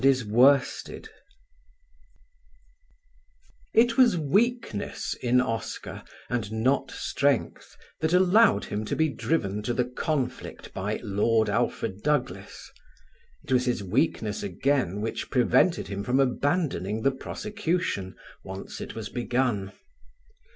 CHAPTER 0.03 0.13
XIII 0.15 1.03
It 3.71 3.97
was 3.97 4.17
weakness 4.17 5.13
in 5.21 5.39
Oscar 5.39 6.03
and 6.27 6.51
not 6.51 6.89
strength 6.89 7.77
that 7.99 8.11
allowed 8.11 8.65
him 8.65 8.83
to 8.85 8.95
be 8.95 9.09
driven 9.09 9.61
to 9.61 9.75
the 9.75 9.85
conflict 9.85 10.73
by 10.73 10.99
Lord 11.03 11.49
Alfred 11.51 12.01
Douglas; 12.01 12.71
it 13.43 13.51
was 13.51 13.65
his 13.65 13.83
weakness 13.83 14.41
again 14.41 15.01
which 15.01 15.29
prevented 15.29 15.87
him 15.87 16.03
from 16.03 16.19
abandoning 16.19 17.03
the 17.03 17.11
prosecution, 17.11 18.15
once 18.43 18.81
it 18.81 18.95
was 18.95 19.09
begun. 19.09 19.71